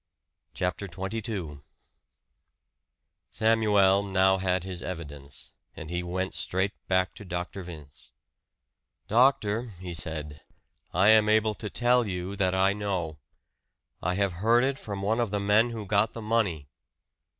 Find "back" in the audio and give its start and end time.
6.87-7.13